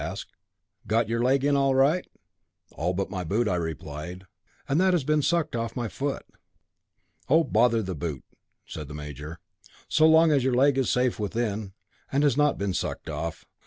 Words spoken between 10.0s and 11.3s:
long as your leg is safe